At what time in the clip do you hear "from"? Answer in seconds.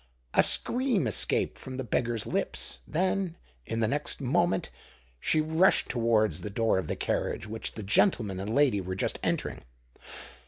1.59-1.77